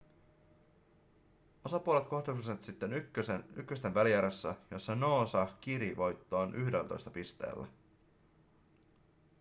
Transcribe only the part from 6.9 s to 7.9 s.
pisteellä